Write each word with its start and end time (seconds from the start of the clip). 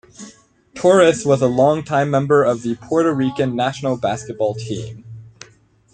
Torres 0.73 1.27
was 1.27 1.43
a 1.43 1.47
longtime 1.47 2.09
member 2.09 2.43
of 2.43 2.63
the 2.63 2.73
Puerto 2.73 3.13
Rican 3.13 3.55
national 3.55 3.97
basketball 3.97 4.55
team. 4.55 5.03